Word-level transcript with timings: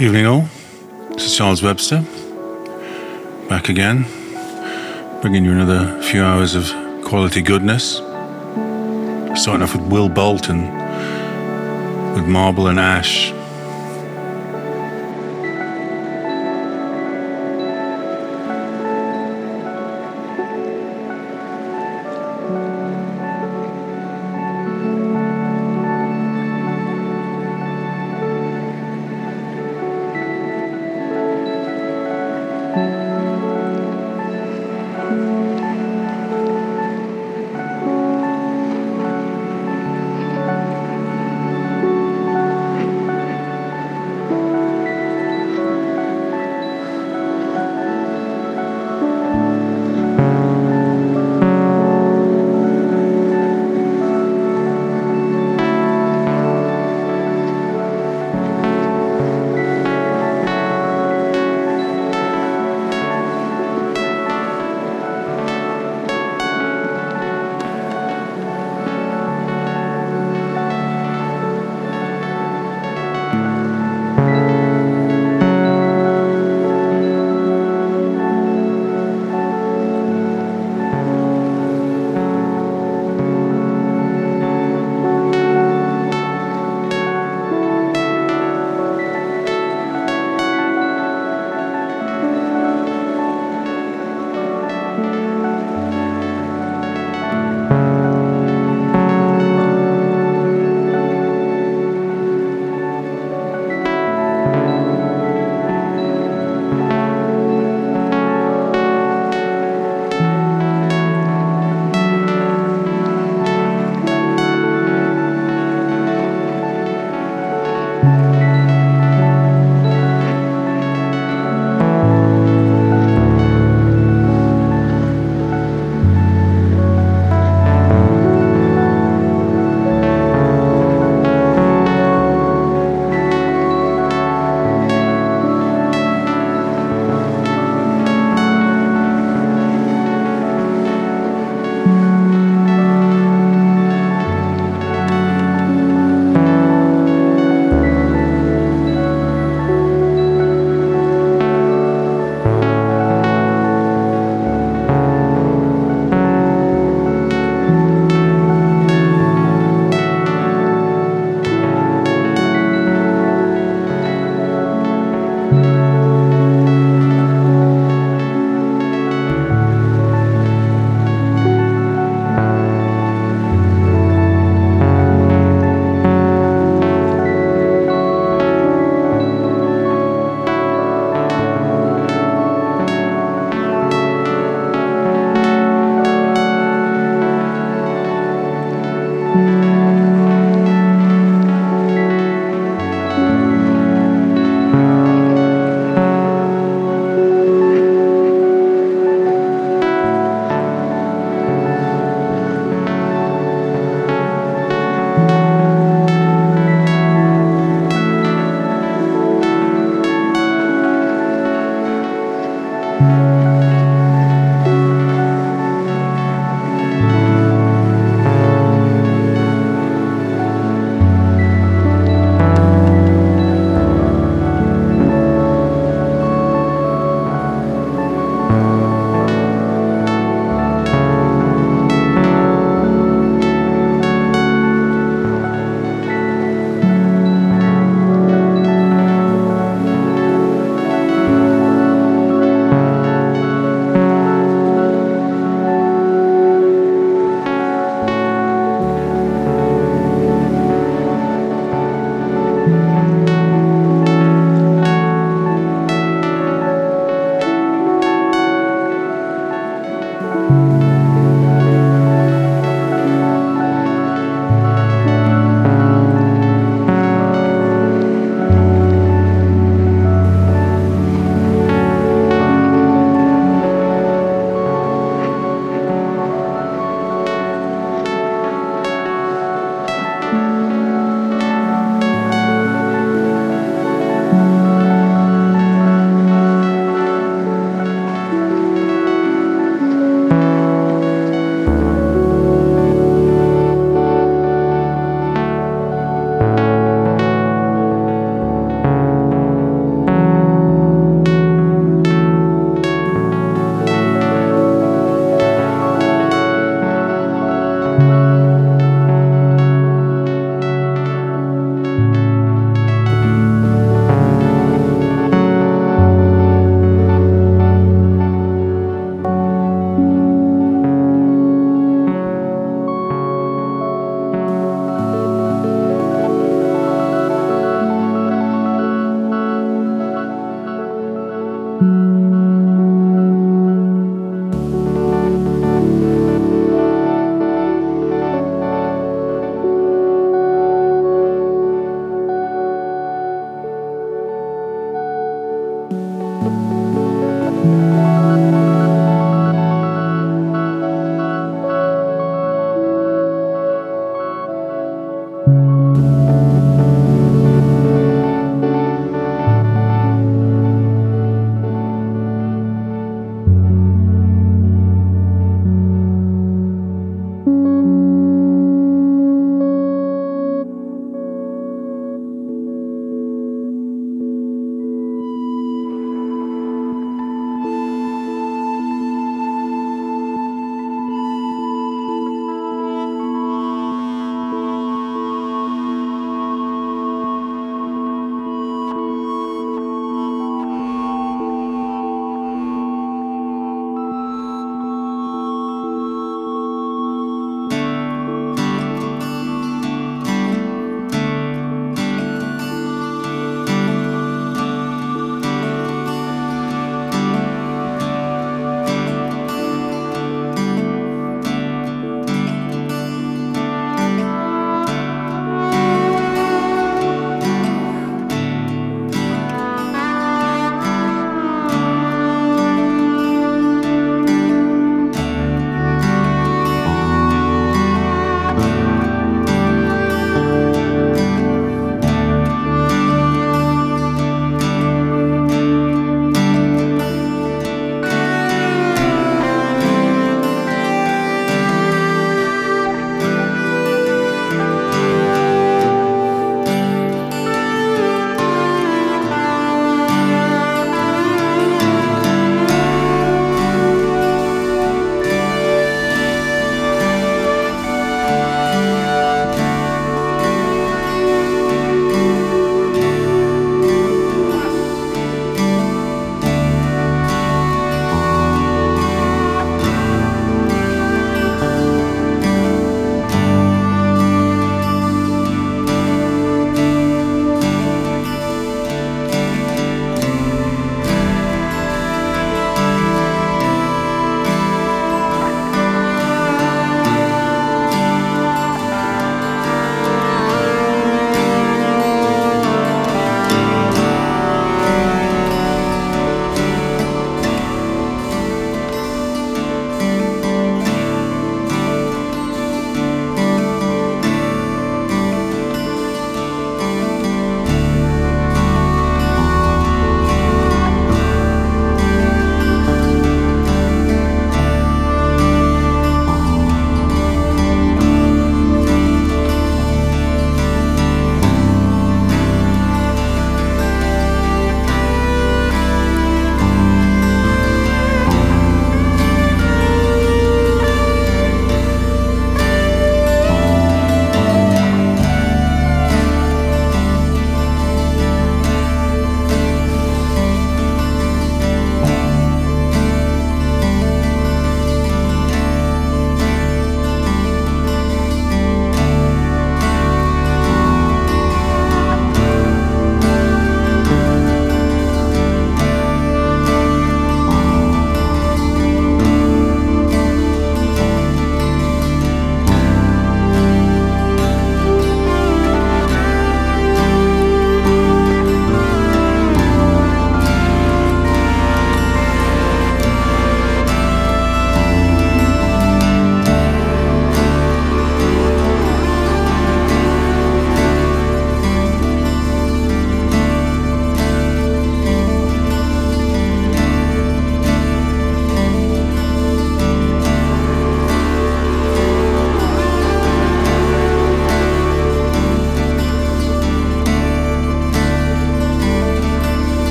Evening 0.00 0.26
all. 0.26 0.48
This 1.10 1.26
is 1.26 1.36
Charles 1.36 1.60
Webster. 1.60 2.04
Back 3.48 3.68
again. 3.68 4.04
Bringing 5.20 5.44
you 5.44 5.50
another 5.50 6.00
few 6.02 6.22
hours 6.22 6.54
of 6.54 6.72
quality 7.02 7.42
goodness. 7.42 7.96
Starting 9.34 9.62
off 9.64 9.74
with 9.74 9.90
Wil 9.90 10.08
Bolton 10.08 10.72
with 12.14 12.28
Marble 12.28 12.68
and 12.68 12.78
Ash. 12.78 13.32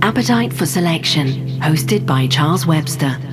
Appetite 0.00 0.52
for 0.52 0.66
Selection, 0.66 1.26
hosted 1.60 2.06
by 2.06 2.26
Charles 2.26 2.66
Webster. 2.66 3.31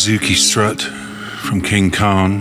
Suzuki 0.00 0.32
Strut 0.34 0.80
from 0.80 1.60
King 1.60 1.90
Khan. 1.90 2.40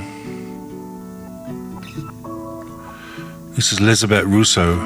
This 3.54 3.74
is 3.74 3.82
Elizabeth 3.82 4.24
Russo 4.24 4.78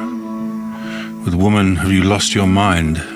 with 1.23 1.35
Woman 1.35 1.75
Have 1.75 1.91
You 1.91 2.01
Lost 2.01 2.33
Your 2.33 2.47
Mind? 2.47 3.12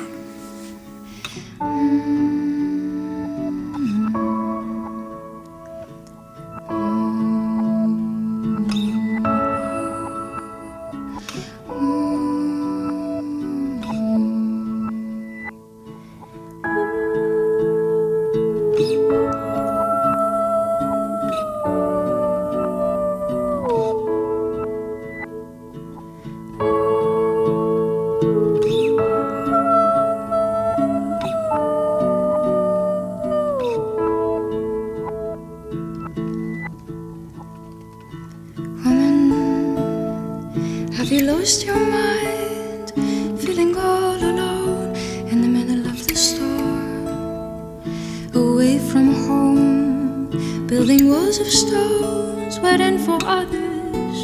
building 50.78 51.10
walls 51.10 51.40
of 51.40 51.48
stones, 51.48 52.60
waiting 52.60 53.00
for 53.00 53.18
others 53.26 54.18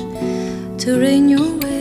to 0.78 1.00
rain 1.00 1.28
your 1.28 1.58
way. 1.58 1.73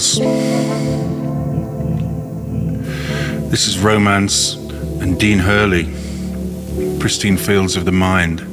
This 0.00 0.16
is 3.68 3.78
Romance 3.78 4.54
and 4.54 5.20
Dean 5.20 5.38
Hurley, 5.38 5.92
Pristine 6.98 7.36
Fields 7.36 7.76
of 7.76 7.84
the 7.84 7.92
Mind. 7.92 8.49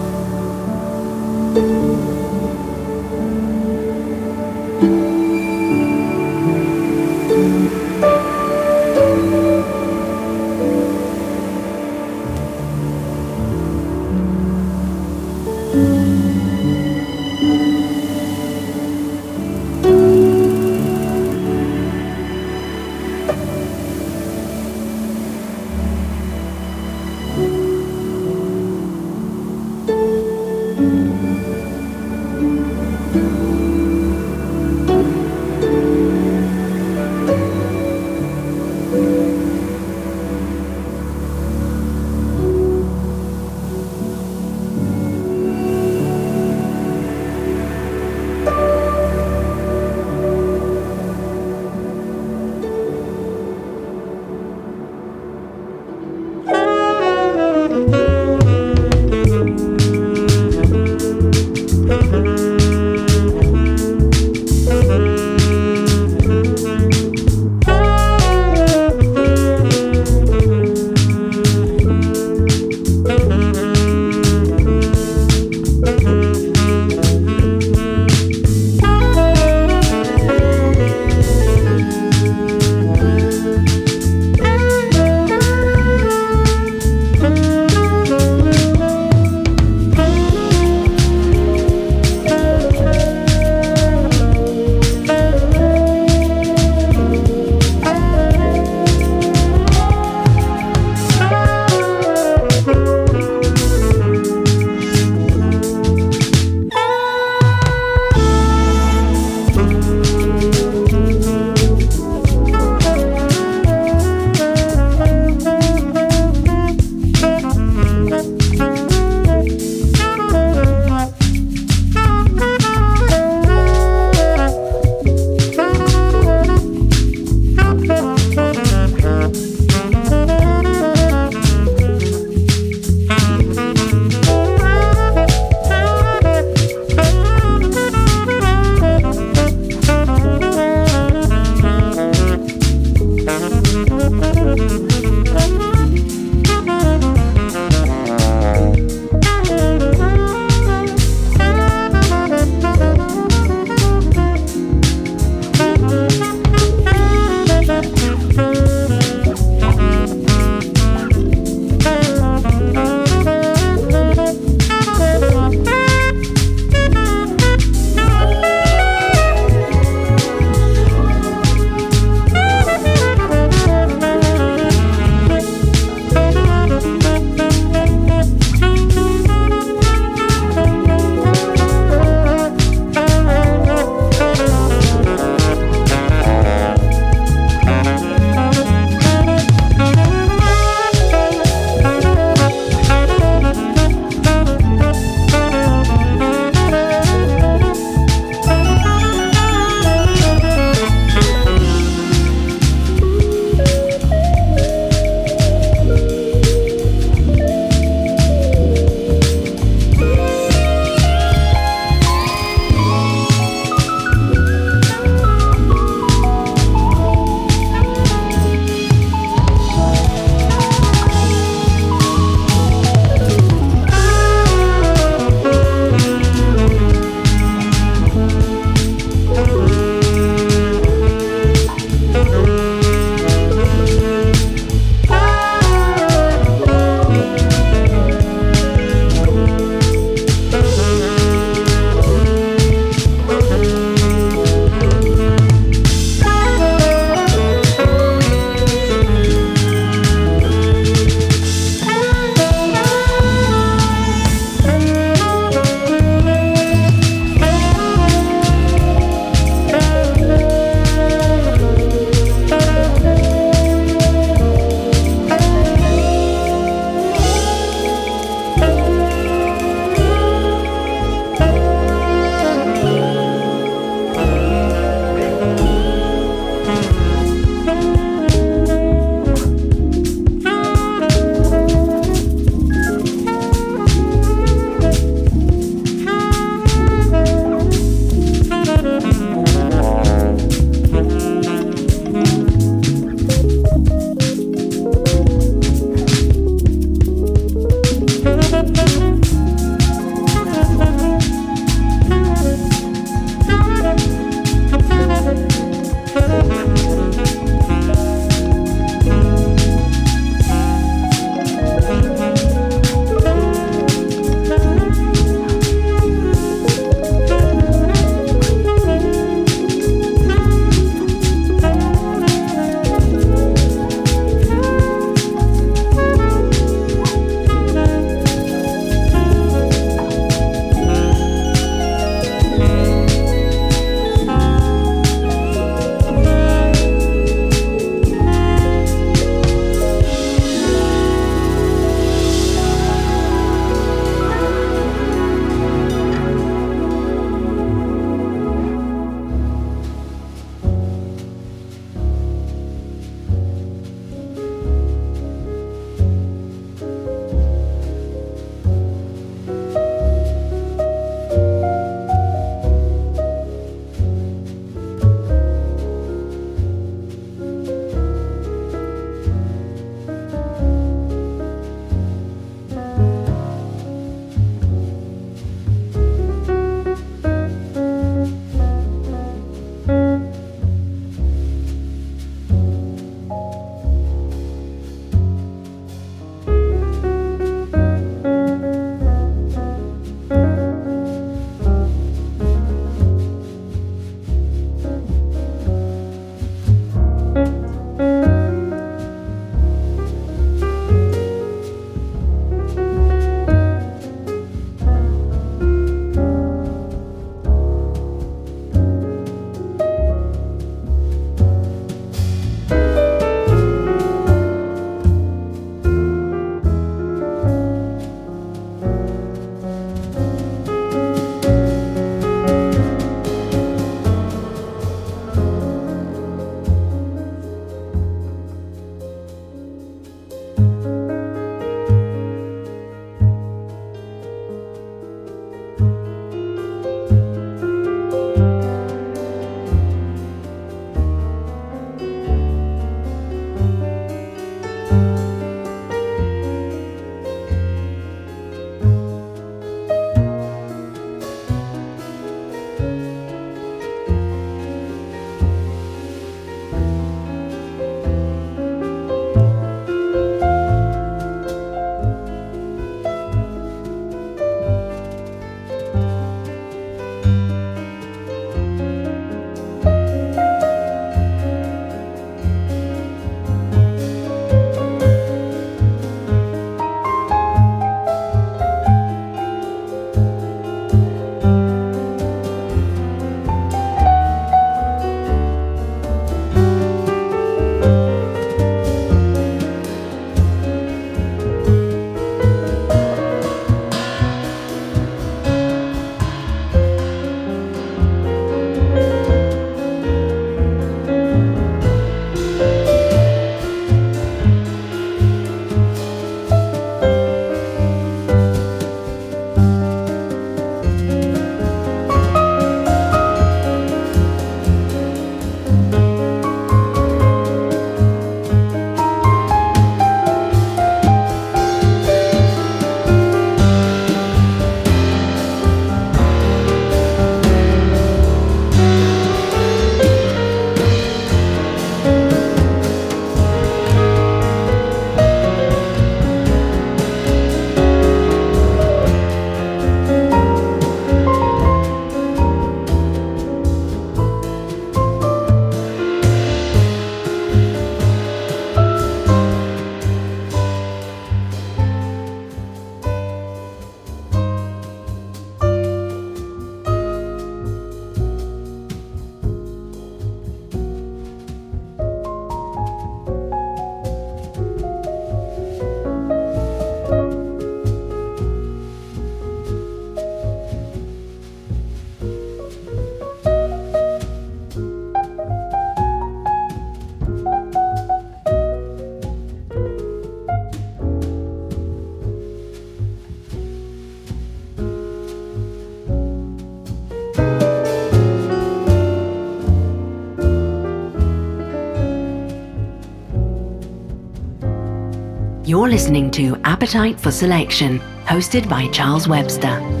You're 595.71 595.87
listening 595.87 596.29
to 596.31 596.59
Appetite 596.65 597.17
for 597.17 597.31
Selection, 597.31 597.99
hosted 598.25 598.67
by 598.67 598.89
Charles 598.89 599.29
Webster. 599.29 600.00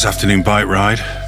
Was 0.00 0.06
Afternoon 0.06 0.42
Bike 0.42 0.66
Ride. 0.66 1.19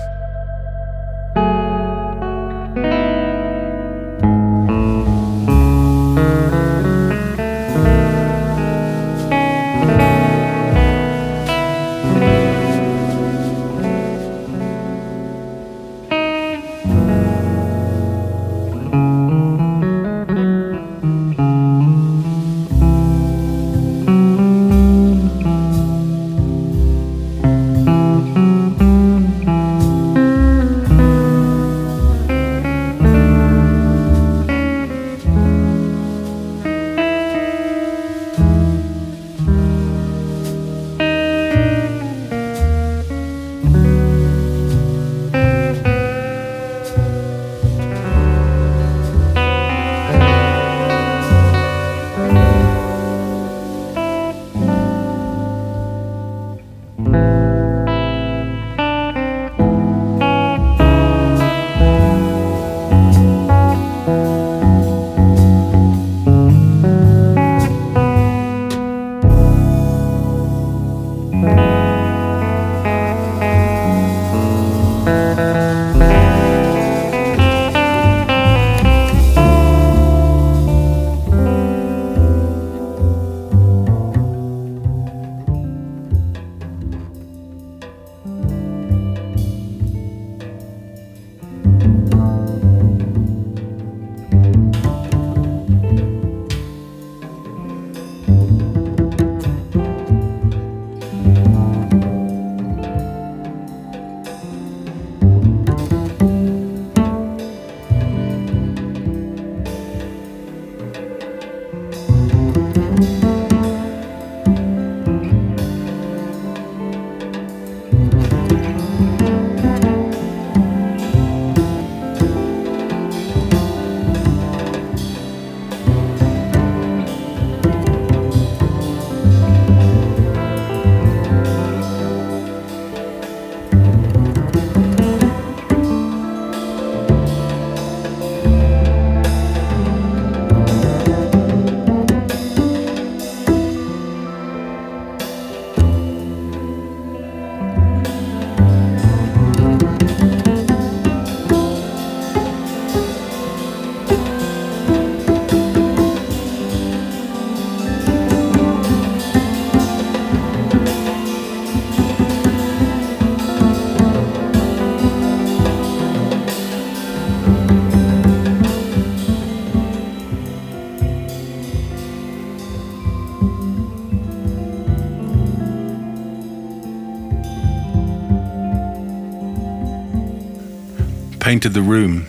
painted 181.53 181.75
the 181.75 181.83
room 181.83 182.25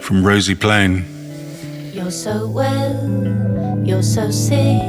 from 0.00 0.24
Rozi 0.24 0.60
Plain. 0.60 1.04
You're 1.94 2.10
so 2.10 2.48
well, 2.48 3.86
you're 3.86 4.02
so 4.02 4.32
sick. 4.32 4.82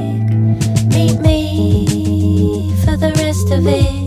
Meet 0.92 1.20
me 1.20 2.74
for 2.84 2.96
the 2.96 3.12
rest 3.16 3.52
of 3.52 3.64
it. 3.64 3.97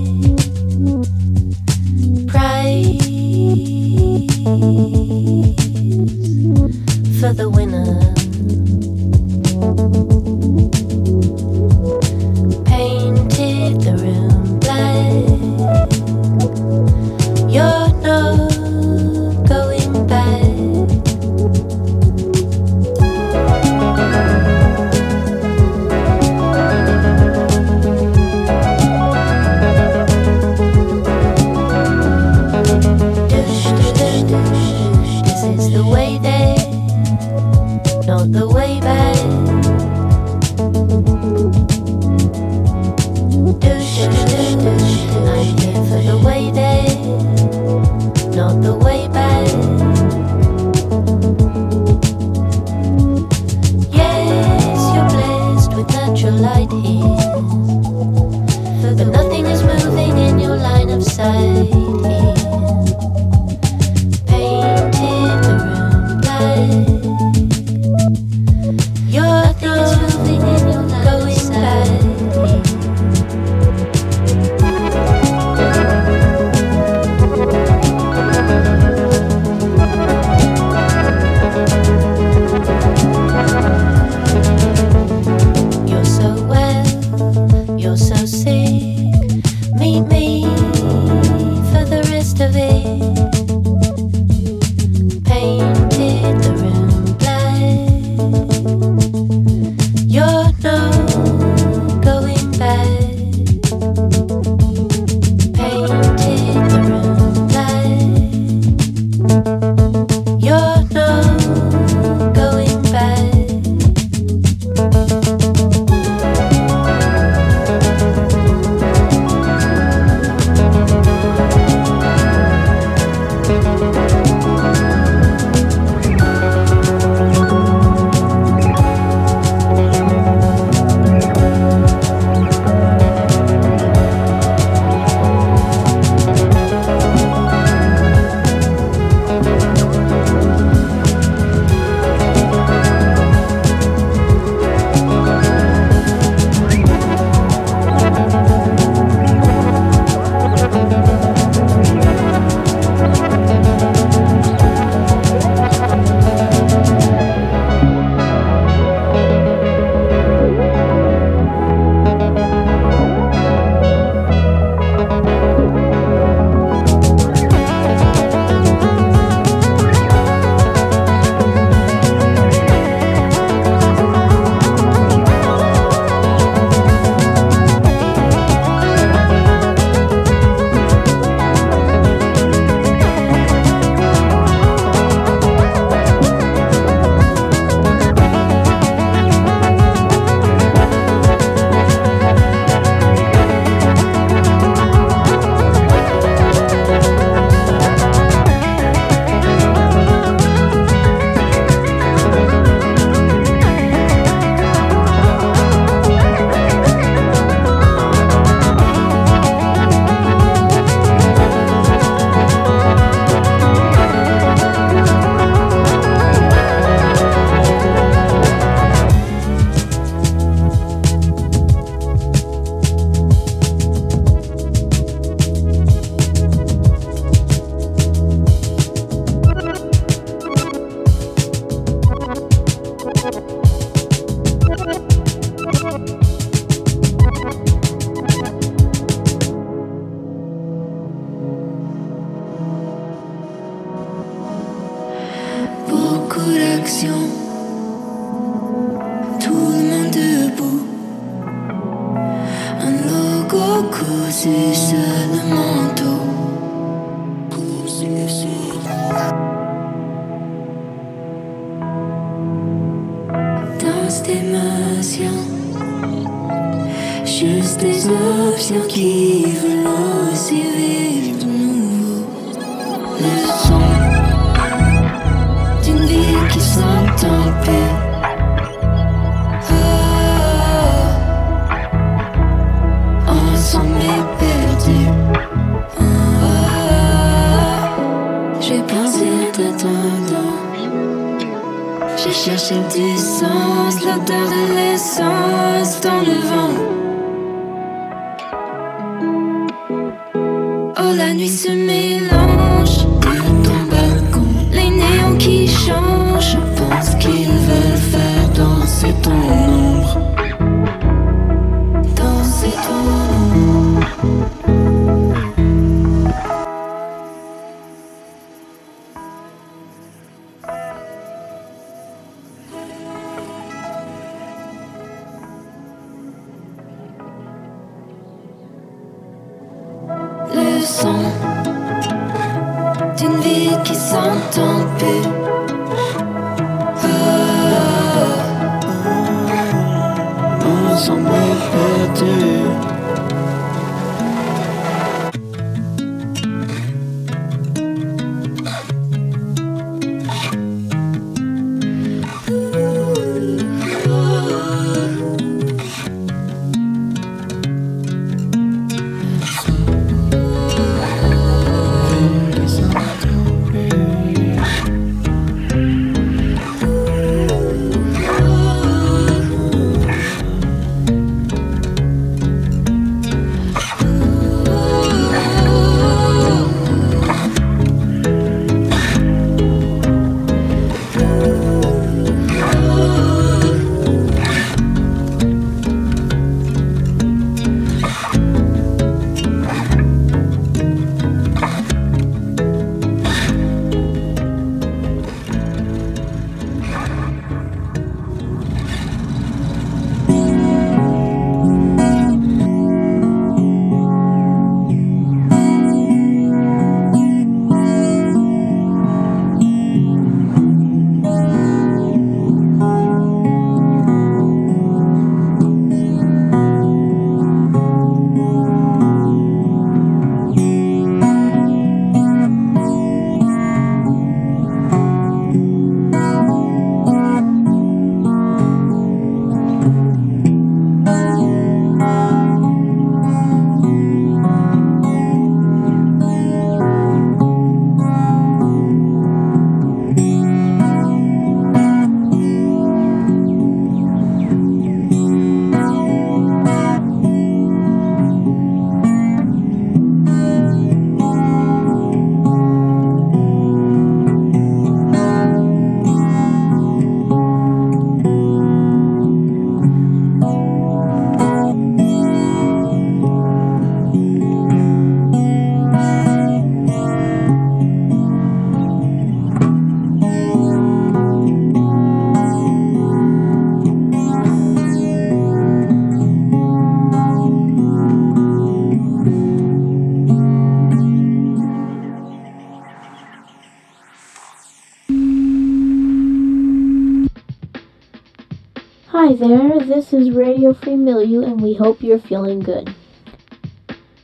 This 490.02 490.14
is 490.14 490.32
Radio 490.32 490.74
Free 490.74 490.96
Milieu, 490.96 491.44
and 491.44 491.62
we 491.62 491.76
hope 491.76 492.02
you're 492.02 492.18
feeling 492.18 492.60
good. 492.60 492.92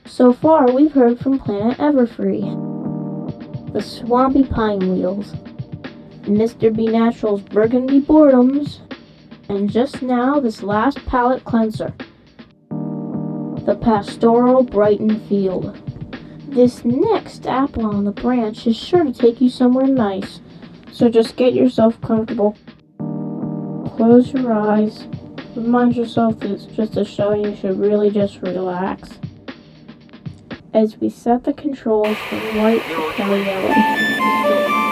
So 0.06 0.34
far, 0.34 0.72
we've 0.72 0.92
heard 0.92 1.20
from 1.20 1.38
Planet 1.38 1.78
Everfree, 1.78 2.42
the 3.74 3.82
Swampy 3.84 4.44
Pine 4.44 4.80
Wheels, 4.80 5.34
Mr. 6.24 6.76
B 6.76 6.88
Natural's 6.88 7.44
Burgundy 7.44 8.02
Boredoms, 8.02 8.80
and 9.50 9.70
just 9.70 10.02
now, 10.02 10.40
this 10.40 10.64
last 10.64 11.06
palette 11.06 11.44
cleanser, 11.44 11.94
the 12.70 13.78
Pastoral 13.80 14.64
Brighton 14.64 15.20
Field. 15.28 15.80
This 16.48 16.84
next 16.86 17.46
apple 17.46 17.86
on 17.86 18.04
the 18.04 18.12
branch 18.12 18.66
is 18.66 18.76
sure 18.76 19.04
to 19.04 19.14
take 19.14 19.40
you 19.40 19.50
somewhere 19.52 19.86
nice, 19.86 20.42
so 20.92 21.08
just 21.08 21.36
get 21.36 21.54
yourself 21.54 22.02
comfortable. 22.02 22.58
Close 23.96 24.34
your 24.34 24.52
eyes. 24.52 25.08
Remind 25.58 25.96
yourself 25.96 26.40
that 26.42 26.52
it's 26.52 26.66
just 26.66 26.98
a 26.98 27.04
show 27.04 27.32
and 27.32 27.44
you 27.44 27.56
should 27.56 27.80
really 27.80 28.12
just 28.12 28.40
relax. 28.44 29.10
As 30.72 30.98
we 30.98 31.10
set 31.10 31.46
the 31.46 31.54
controls 31.54 32.16
from 32.30 32.58
white 32.58 32.84
to 32.84 33.24
yellow. 33.44 34.87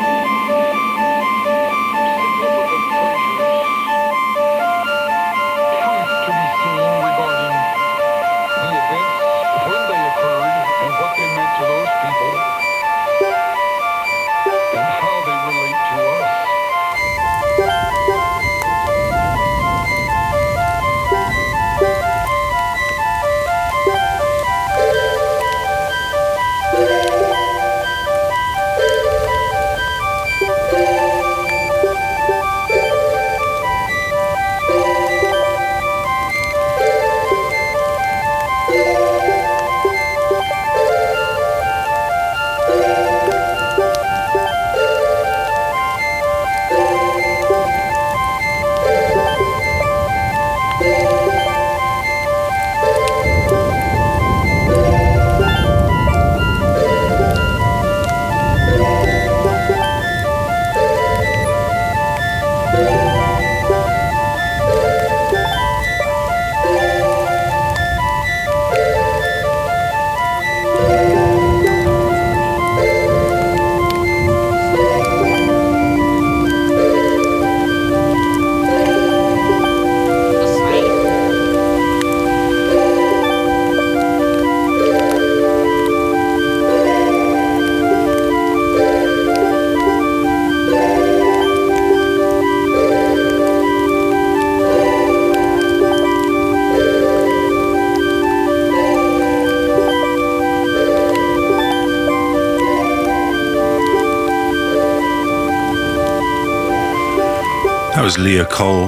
Was 108.05 108.19
Leah 108.19 108.45
Cole 108.45 108.85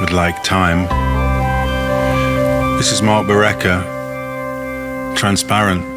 with 0.00 0.12
Like 0.12 0.42
Time. 0.42 0.88
This 2.78 2.90
is 2.90 3.02
Marc 3.02 3.26
Barreca, 3.26 3.84
Transparent. 5.14 5.91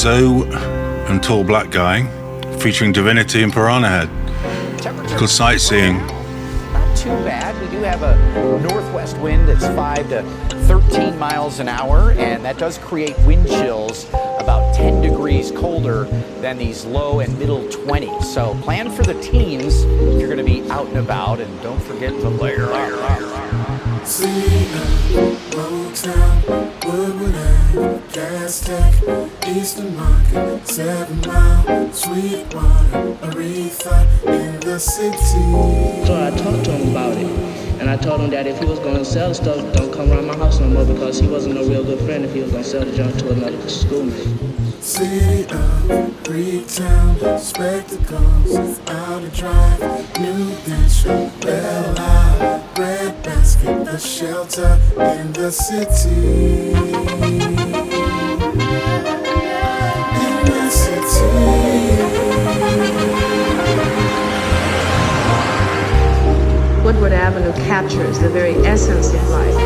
Zoe 0.00 0.48
and 1.10 1.22
Tall 1.22 1.44
Black 1.44 1.70
Guy, 1.70 2.06
featuring 2.56 2.90
Divinity 2.90 3.42
and 3.42 3.52
Piranha 3.52 4.06
Head. 4.06 5.10
Called 5.18 5.28
Sightseeing. 5.28 5.98
Not 6.72 6.96
too 6.96 7.10
bad. 7.10 7.60
We 7.60 7.68
do 7.68 7.82
have 7.82 8.02
a 8.02 8.16
northwest 8.62 9.18
wind 9.18 9.46
that's 9.46 9.66
5 9.66 10.08
to 10.08 10.22
13 10.68 11.18
miles 11.18 11.58
an 11.58 11.68
hour, 11.68 12.12
and 12.12 12.42
that 12.46 12.56
does 12.56 12.78
create 12.78 13.14
wind 13.26 13.46
chills 13.46 14.08
about 14.38 14.74
10 14.74 15.02
degrees 15.02 15.50
colder 15.50 16.04
than 16.40 16.56
these 16.56 16.86
low 16.86 17.20
and 17.20 17.38
middle 17.38 17.64
20s. 17.64 18.22
So 18.24 18.54
plan 18.62 18.90
for 18.90 19.02
the 19.02 19.20
teens 19.20 19.82
if 19.82 20.18
you're 20.18 20.34
going 20.34 20.38
to 20.38 20.44
be 20.44 20.62
out 20.70 20.86
and 20.86 20.96
about, 20.96 21.40
and 21.40 21.62
don't 21.62 21.82
forget 21.82 22.12
to 22.12 22.28
layer 22.30 22.72
up. 22.72 24.06
City 24.06 24.64
of 24.74 25.46
uh, 25.46 25.49
Eastern 29.60 29.94
Market, 29.94 30.66
Seven 30.66 31.20
Mile, 31.20 31.92
Sweetwater, 31.92 33.12
Aretha, 33.20 34.06
in 34.24 34.58
the 34.60 34.80
city. 34.80 35.18
So 36.06 36.16
I 36.16 36.30
talked 36.30 36.64
to 36.64 36.72
him 36.72 36.88
about 36.88 37.18
it. 37.18 37.26
And 37.78 37.90
I 37.90 37.98
told 37.98 38.22
him 38.22 38.30
that 38.30 38.46
if 38.46 38.58
he 38.58 38.64
was 38.64 38.78
going 38.78 38.96
to 38.96 39.04
sell 39.04 39.34
stuff, 39.34 39.58
don't 39.74 39.92
come 39.92 40.10
around 40.10 40.28
my 40.28 40.36
house 40.36 40.60
no 40.60 40.68
more 40.68 40.86
because 40.86 41.20
he 41.20 41.28
wasn't 41.28 41.58
a 41.58 41.64
real 41.64 41.84
good 41.84 41.98
friend 42.06 42.24
if 42.24 42.32
he 42.32 42.40
was 42.40 42.52
going 42.52 42.64
to 42.64 42.70
sell 42.70 42.86
the 42.86 42.96
junk 42.96 43.18
to 43.18 43.32
another 43.32 43.68
schoolmate. 43.68 44.26
City 44.80 45.42
of 45.42 45.50
Greektown, 46.24 47.38
spectacles, 47.38 48.80
out 48.88 49.20
to 49.20 49.28
drive, 49.28 49.80
New 50.20 50.54
Hampshire, 50.72 51.30
Belle 51.42 51.94
Isle, 51.98 52.64
bread 52.74 53.22
basket, 53.22 53.84
the 53.84 53.98
shelter 53.98 54.80
in 54.96 55.34
the 55.34 55.52
city. 55.52 57.59
and 67.50 67.66
captures 67.66 68.18
the 68.20 68.28
very 68.28 68.54
essence 68.64 69.12
of 69.12 69.28
life 69.30 69.56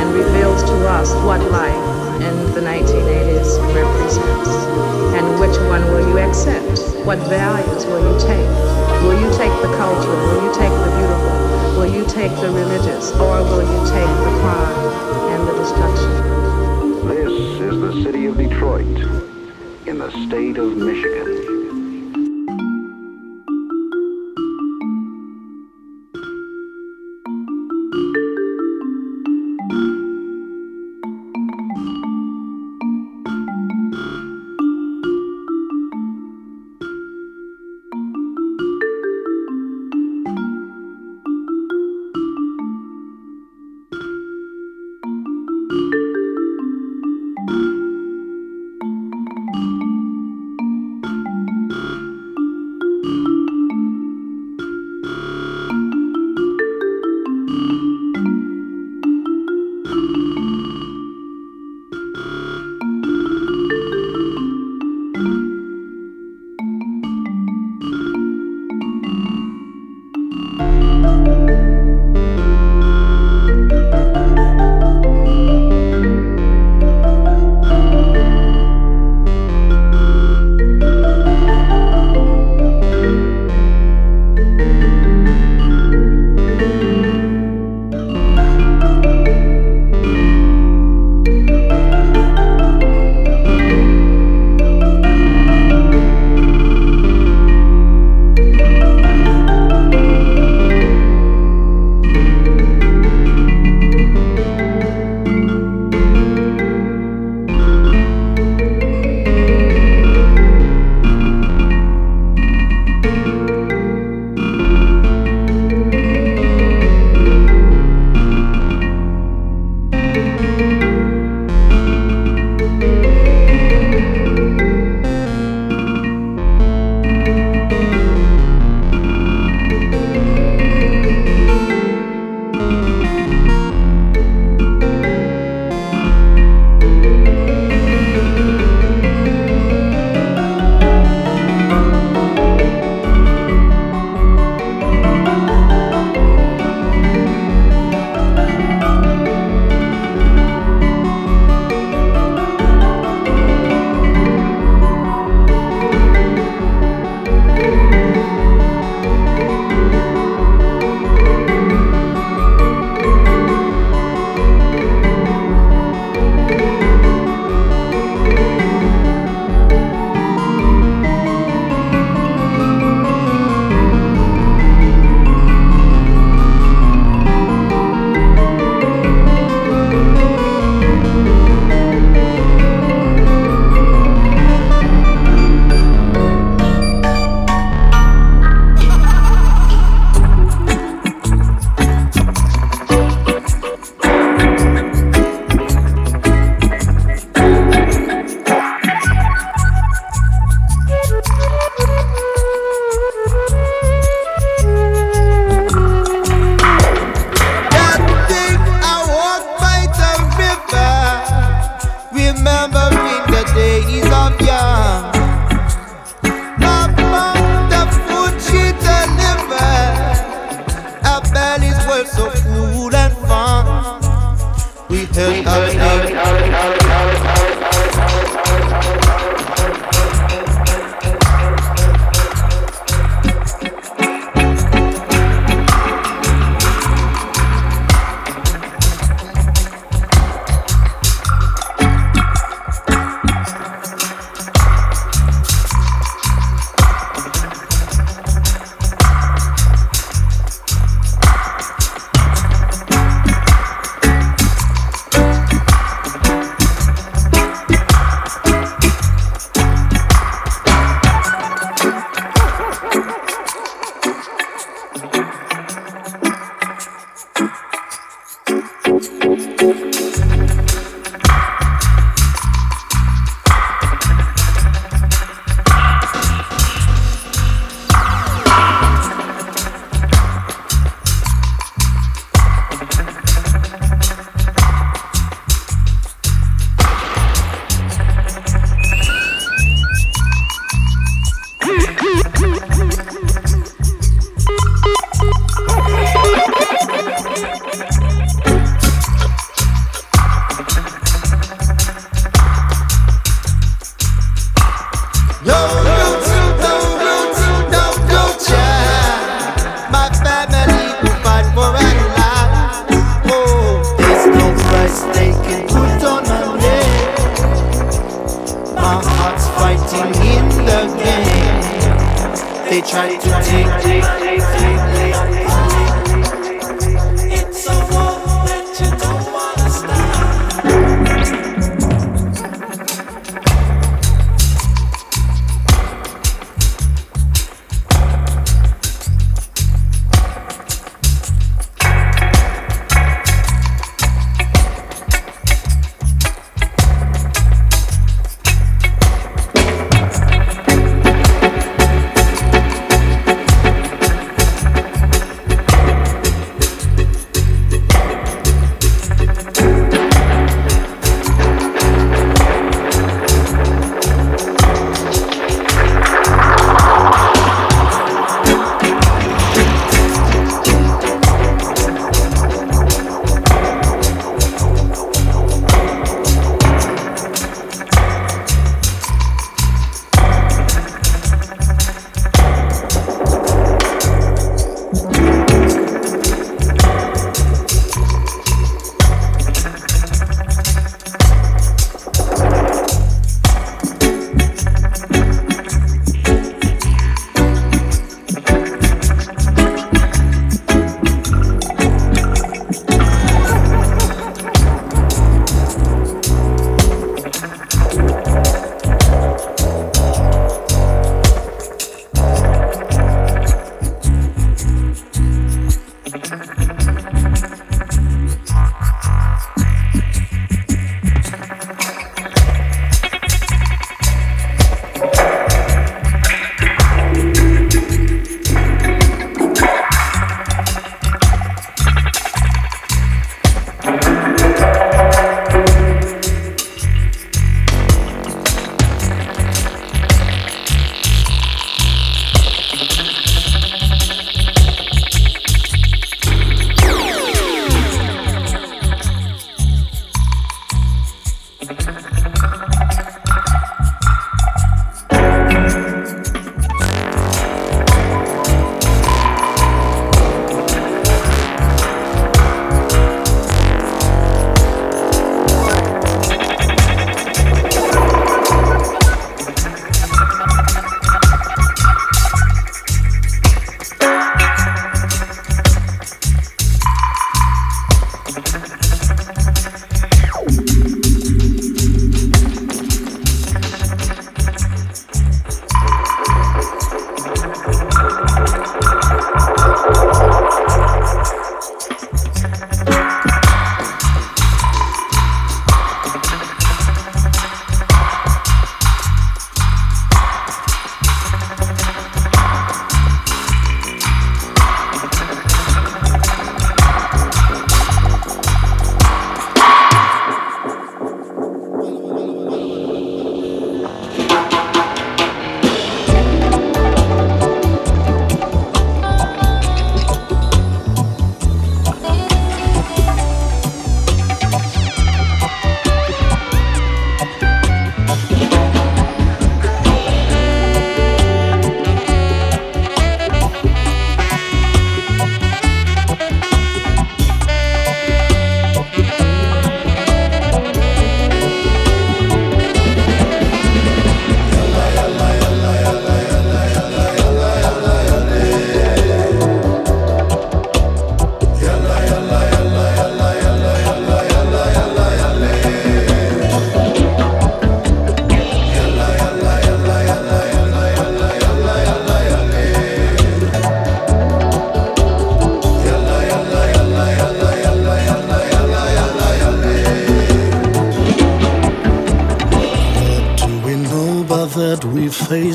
and 0.00 0.12
reveals 0.12 0.62
to 0.64 0.88
us 0.88 1.12
what 1.24 1.40
life 1.52 2.20
in 2.20 2.34
the 2.54 2.60
1980s 2.60 3.58
represents 3.74 4.48
and 5.14 5.38
which 5.38 5.56
one 5.70 5.84
will 5.92 6.08
you 6.08 6.18
accept? 6.18 6.80
What 7.06 7.18
values 7.28 7.86
will 7.86 8.02
you 8.02 8.18
take? 8.26 8.48
Will 9.04 9.20
you 9.20 9.30
take 9.38 9.54
the 9.62 9.72
culture? 9.76 10.10
Will 10.10 10.44
you 10.46 10.54
take 10.54 10.74
the 10.82 10.90
beautiful? 10.98 11.78
Will 11.78 11.94
you 11.94 12.04
take 12.06 12.34
the 12.40 12.50
religious? 12.50 13.12
Or 13.12 13.42
will 13.44 13.62
you 13.62 13.80
take 13.90 14.12
the 14.26 14.34
crime 14.42 14.78
and 15.30 15.46
the 15.46 15.54
destruction? 15.62 17.08
This 17.08 17.32
is 17.60 17.80
the 17.80 18.02
city 18.02 18.26
of 18.26 18.36
Detroit 18.36 18.98
in 19.86 19.98
the 19.98 20.10
state 20.26 20.58
of 20.58 20.76
Michigan. 20.76 21.27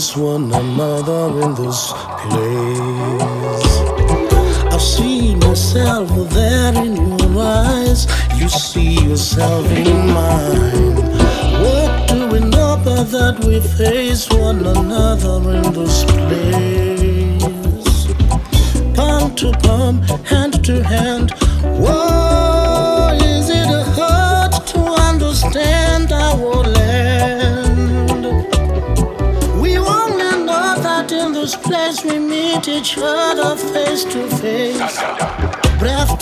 Face 0.03 0.17
one 0.17 0.51
another 0.51 0.92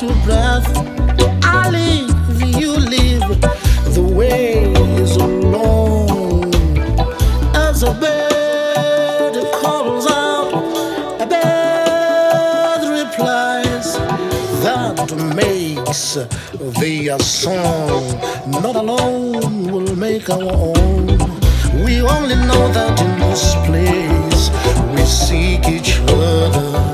to 0.02 0.08
breath. 0.26 0.66
I 1.44 1.70
live, 1.70 2.42
you 2.60 2.72
live. 2.72 3.40
The 3.94 4.02
way 4.02 4.64
is 5.00 5.16
long 5.16 6.52
as 7.54 7.84
a 7.84 7.94
bird 7.94 9.36
calls 9.62 10.08
out. 10.10 10.54
A 11.22 11.28
bird 11.34 12.84
replies. 13.00 13.94
That 14.64 14.98
makes 15.36 16.16
the 16.16 17.18
song. 17.20 18.02
Not 18.64 18.76
alone 18.76 19.72
will 19.72 19.96
make 19.96 20.32
our 20.32 20.52
own. 20.52 21.06
We 21.86 22.02
only 22.02 22.38
know 22.50 22.64
that 22.74 23.00
in 23.06 23.20
this 23.20 23.54
place 23.68 24.50
we 24.96 25.04
seek 25.06 25.68
each 25.68 26.00
other 26.08 26.92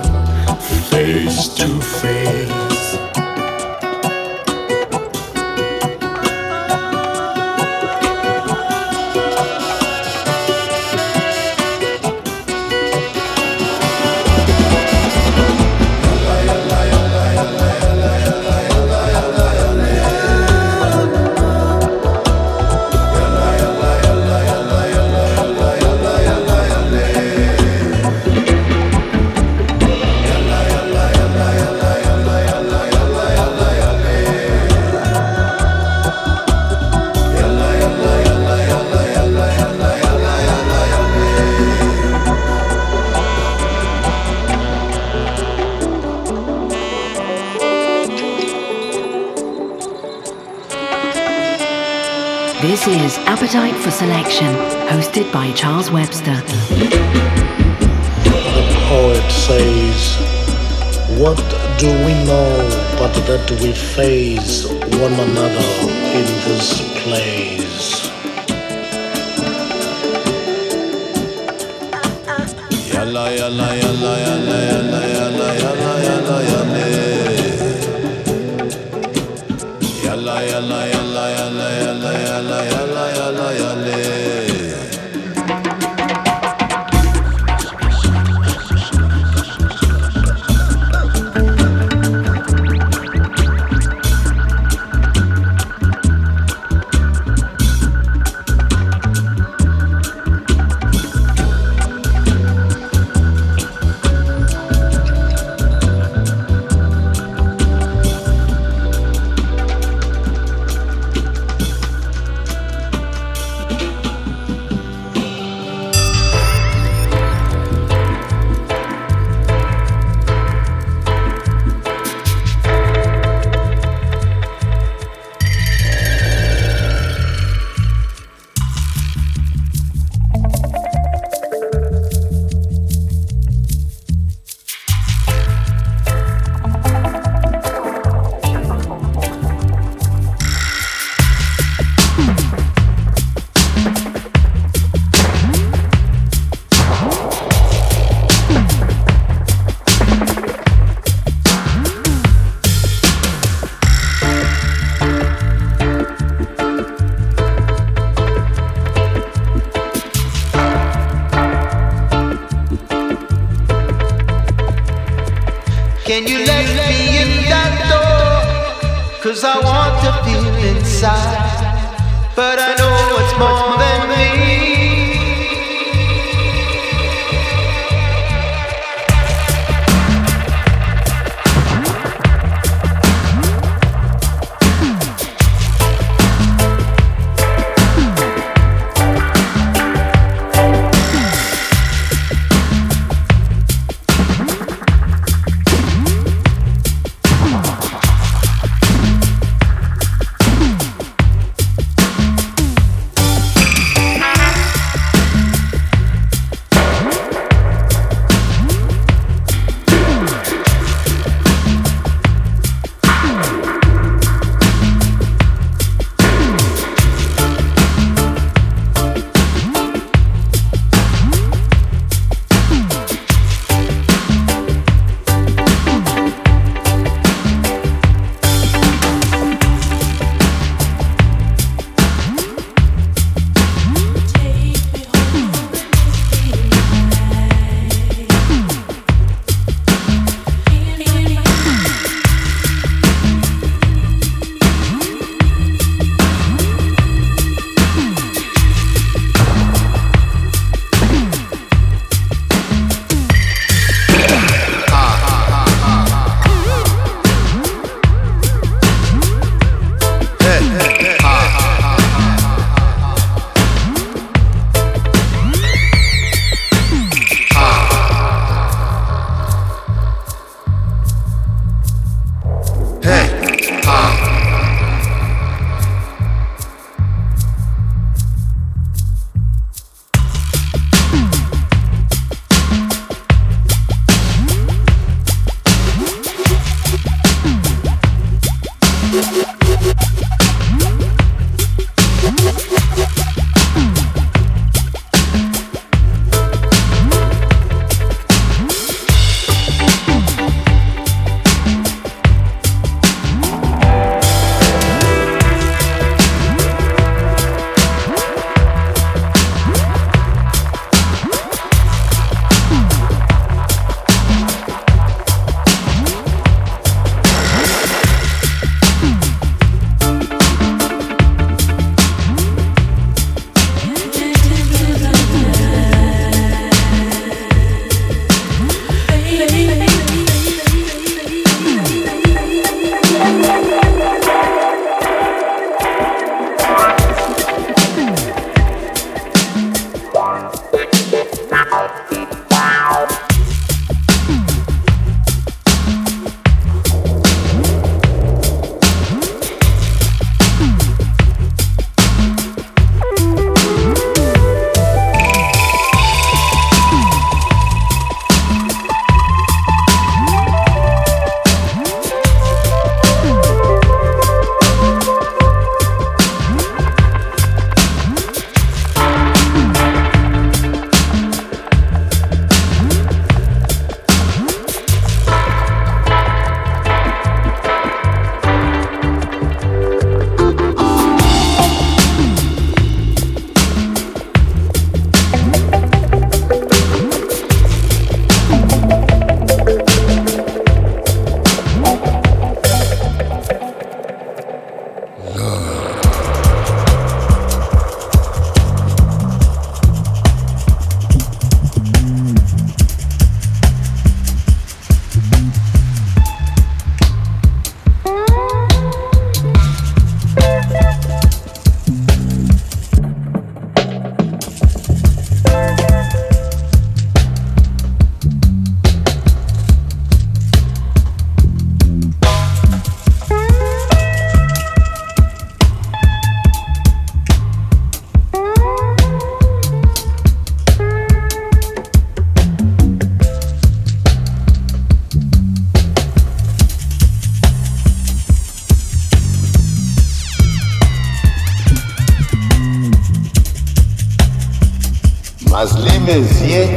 face 0.91 1.47
to 1.55 1.79
face. 1.79 2.36
Appetite 53.57 53.81
for 53.83 53.89
Selection, 53.89 54.53
hosted 54.87 55.33
by 55.33 55.51
Charles 55.53 55.89
Webster. 55.89 56.35
The 58.23 58.77
poet 58.87 59.31
says, 59.31 60.15
What 61.17 61.39
do 61.79 61.87
we 62.05 62.13
know 62.29 62.53
but 62.99 63.13
that 63.25 63.49
we 63.59 63.73
face 63.73 64.67
one 64.69 65.13
another 65.13 65.69
in 66.19 66.27
this 66.45 66.81
place? 67.01 68.05
Yalla, 72.93 73.35
yalla, 73.35 73.75
yalla, 73.75 74.19
yalla. 74.19 74.66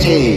Ziyete 0.01 0.30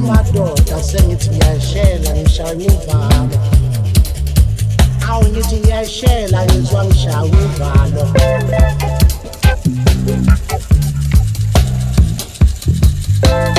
madoda 0.00 0.82
sengithi 0.82 1.30
ngiyashela 1.30 2.10
ngishaya 2.16 2.54
uvalo 2.54 3.38
awu 5.10 5.24
ngithi 5.28 5.56
ngiyashela 5.56 6.44
ngizwa 6.46 6.84
ngishaya 6.84 7.24
uvalo 7.24 8.06
sengiyahlupheka 13.26 13.55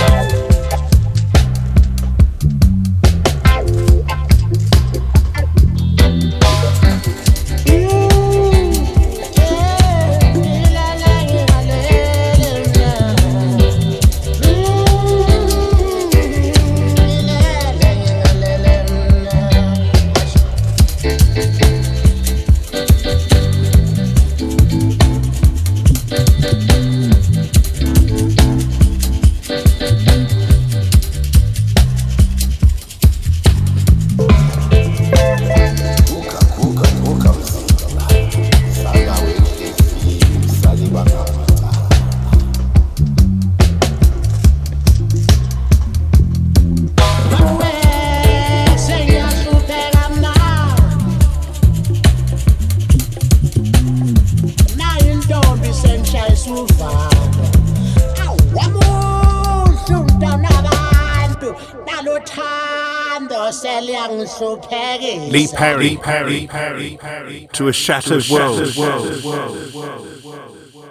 seliyangihluphekisa 65.57 65.79
Lee 65.79 65.97
Perry, 65.97 66.47
Perry, 66.47 66.97
Perry, 66.97 67.49
to 67.53 67.67
a 67.67 67.73
shattered 67.73 68.27
world. 68.29 68.67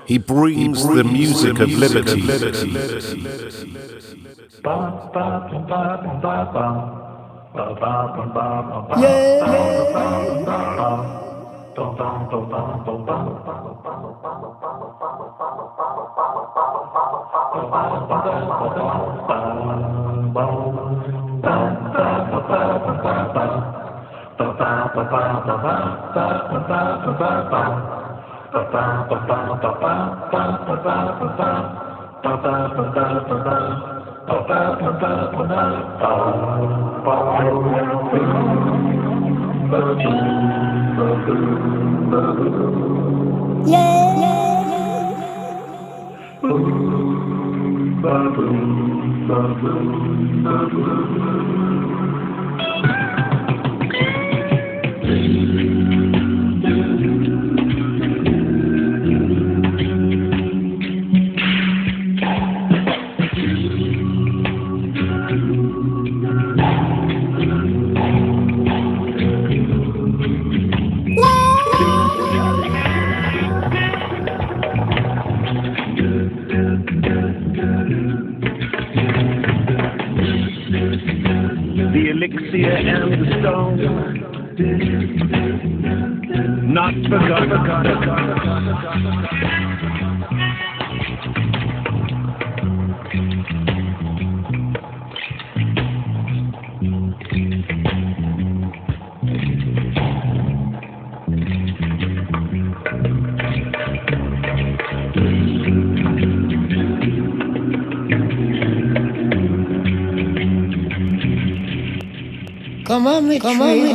He 0.07 0.19
brings 0.19 0.87
the 0.87 1.05
music 1.05 1.59
of 1.59 1.71
liberty. 1.71 2.23
The 24.97 25.37
Not 86.73 86.95
forgotten. 87.11 87.57
Come 112.97 113.09
on, 113.09 113.29
me 113.29 113.39
Come 113.39 113.61
on, 113.61 113.77
me 113.77 113.91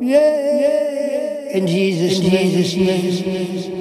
Yeah, 0.00 0.18
yeah. 0.60 1.56
In 1.56 1.68
Jesus' 1.68 2.18
In 2.18 2.30
Jesus' 2.32 3.24
name. 3.24 3.73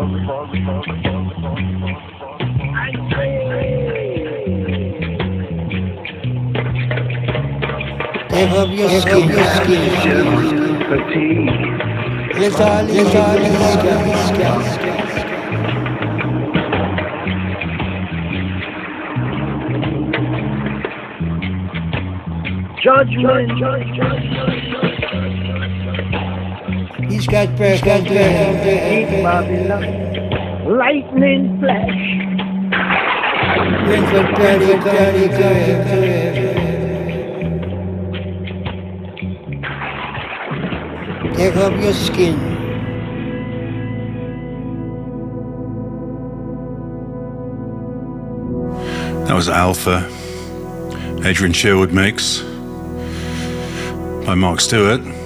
Take 0.00 0.08
up 8.52 8.70
your 8.70 8.88
skin, 9.02 9.28
skin. 9.60 10.24
Let's 12.40 12.60
all. 12.60 12.86
Judgment. 22.82 24.29
He's 27.20 27.26
got 27.26 27.54
prayer, 27.54 27.78
got 27.82 28.06
prayer. 28.06 29.04
Keep 29.04 29.22
Babylon. 29.22 30.78
Lightning 30.78 31.60
flash. 31.60 32.00
Take 41.36 41.56
up 41.56 41.82
your 41.82 41.92
skin. 41.92 42.38
That 49.26 49.34
was 49.34 49.50
Alpha, 49.50 50.08
Adrian 51.26 51.52
Sherwood 51.52 51.92
mix 51.92 52.40
by 54.24 54.34
Mark 54.34 54.60
Stewart. 54.60 55.19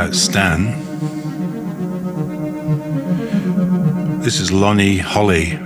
about 0.00 0.14
Stan. 0.14 0.64
This 4.22 4.40
is 4.40 4.50
Lonnie 4.50 4.96
Holley. 4.96 5.59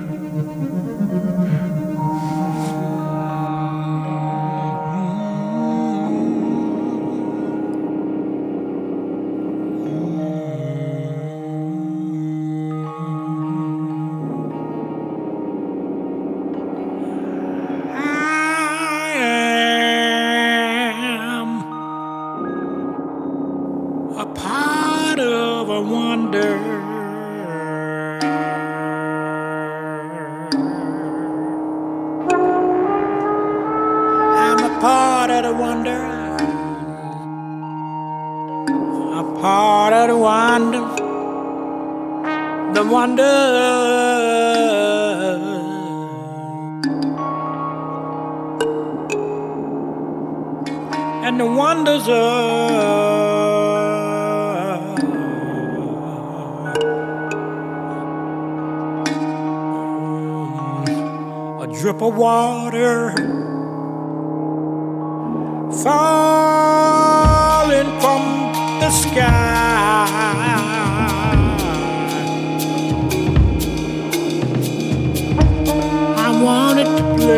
I 77.27 77.31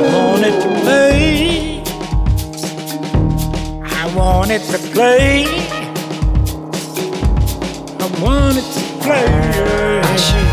want 0.00 0.44
it 0.44 0.54
to 0.62 0.68
play. 0.82 1.82
I 3.82 4.14
want 4.14 4.50
it 4.50 4.62
to 4.70 4.78
play. 4.92 5.46
I 7.98 8.06
to 8.72 8.82
play. 9.02 10.47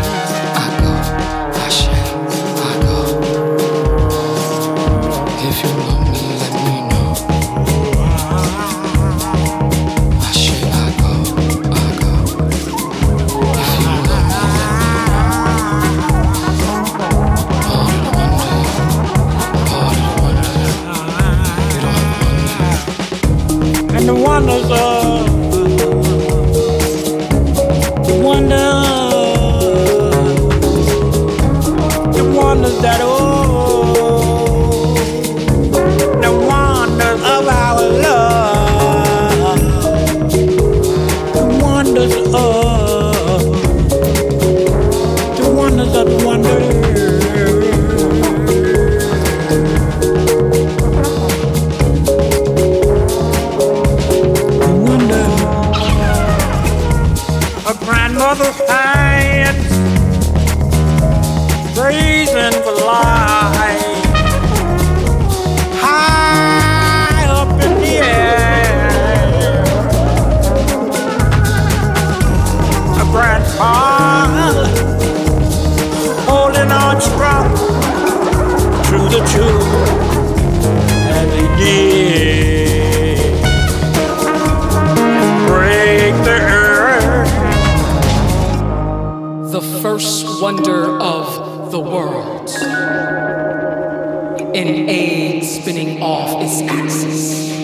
off 96.00 96.42
its 96.42 96.62
axis. 96.62 97.56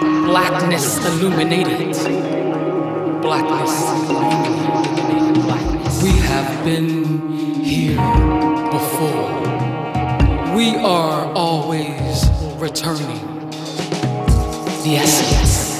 Blackness 0.00 1.04
illuminated. 1.04 1.94
Blackness 3.22 3.82
illuminated. 4.10 5.42
Blackness. 5.42 6.02
We 6.02 6.10
have 6.10 6.64
been 6.64 7.60
here 7.62 7.96
before. 8.70 9.42
We 10.56 10.76
are 10.76 11.32
always 11.34 12.28
returning. 12.56 13.20
The 14.84 14.96
essence. 14.96 15.78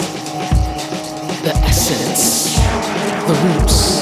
The 1.43 1.55
essence. 1.65 2.57
The 3.27 3.35
roots. 3.35 4.02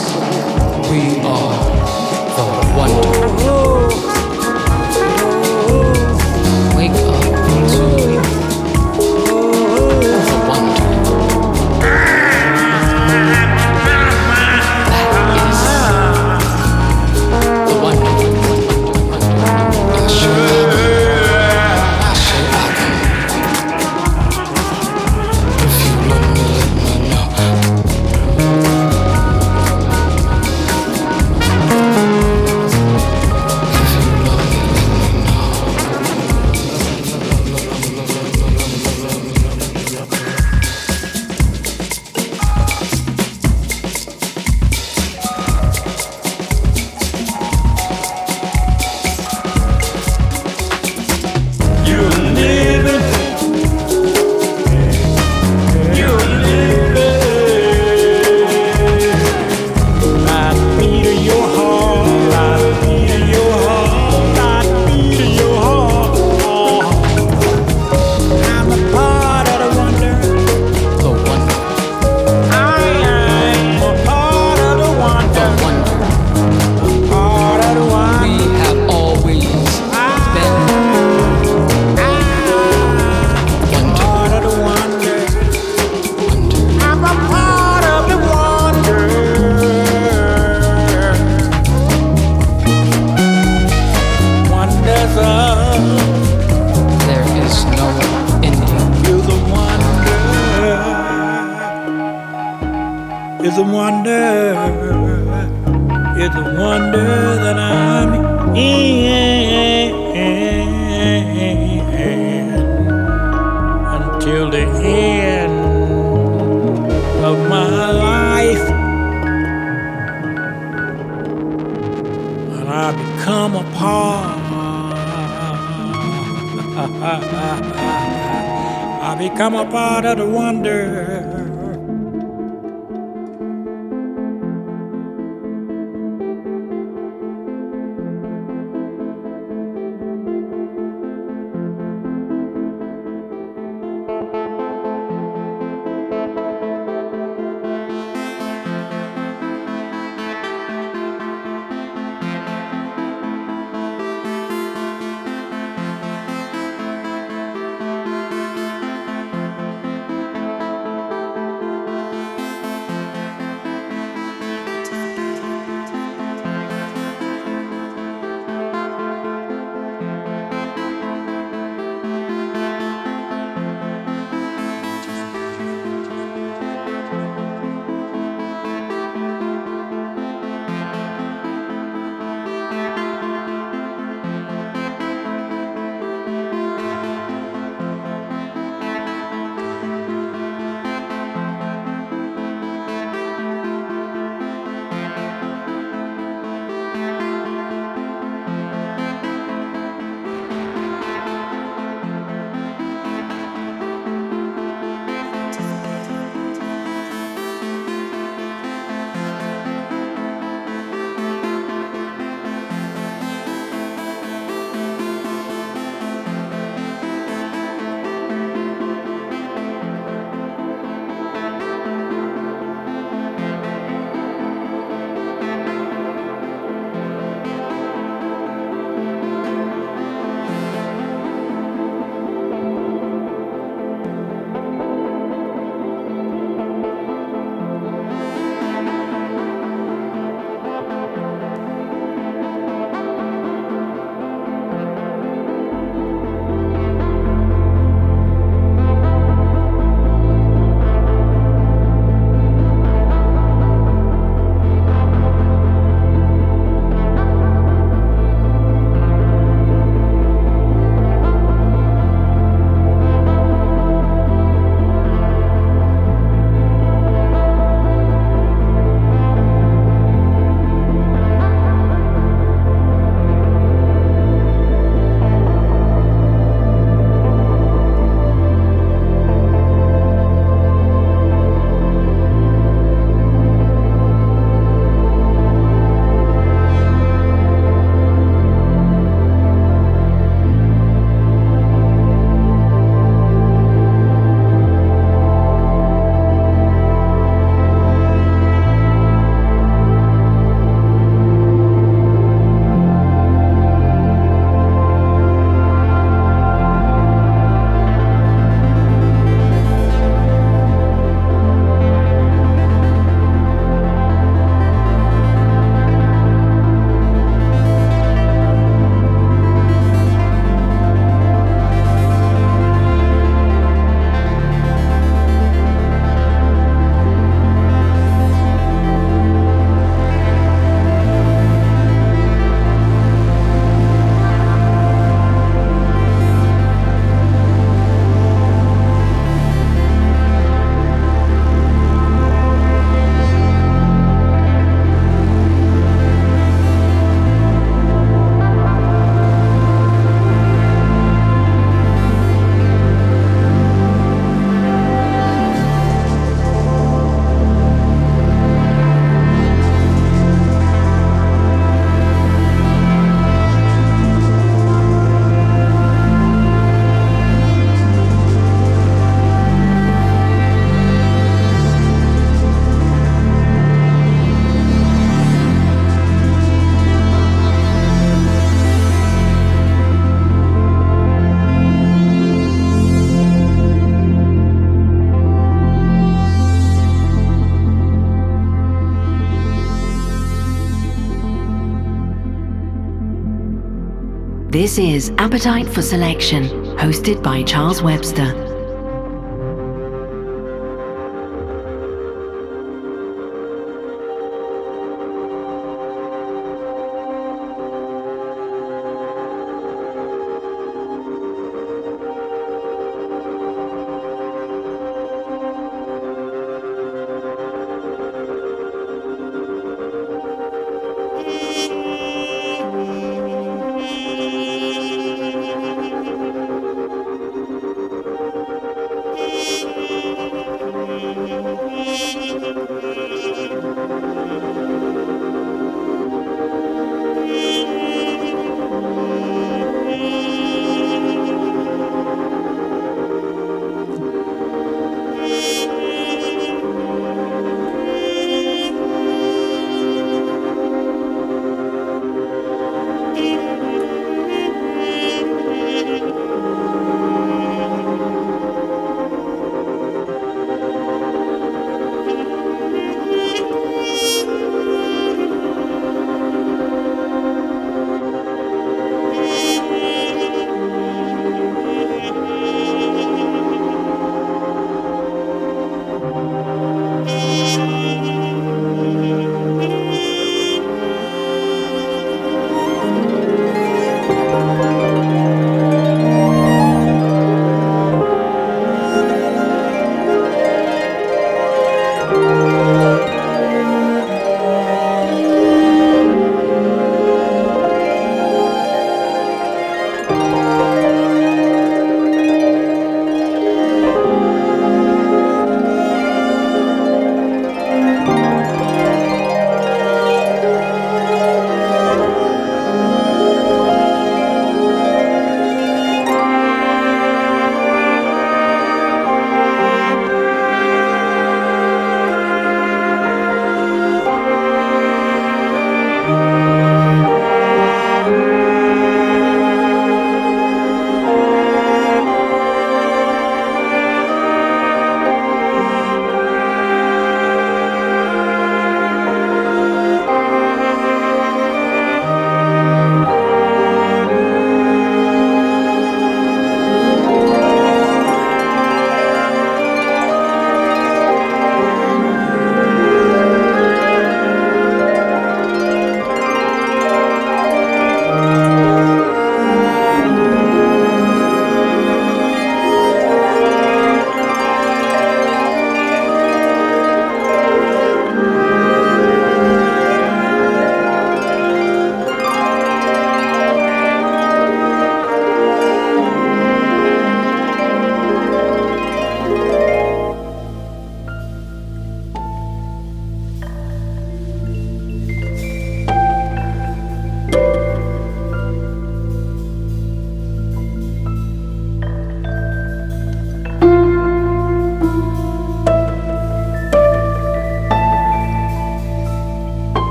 This 394.71 394.79
is 394.79 395.13
Appetite 395.19 395.69
for 395.69 395.83
Selection, 395.83 396.45
hosted 396.77 397.25
by 397.25 397.43
Charles 397.43 397.83
Webster. 397.83 398.50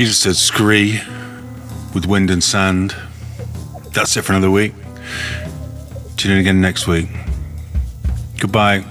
You 0.00 0.06
just 0.06 0.22
said 0.22 0.36
scree 0.36 0.98
with 1.92 2.06
wind 2.06 2.30
and 2.30 2.42
sand. 2.42 2.96
That's 3.92 4.16
it 4.16 4.22
for 4.22 4.32
another 4.32 4.50
week. 4.50 4.72
Tune 6.16 6.32
in 6.32 6.38
again 6.38 6.62
next 6.62 6.86
week. 6.86 7.10
Goodbye. 8.38 8.82